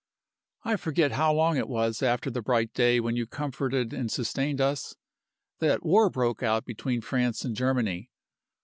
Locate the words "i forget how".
0.63-1.31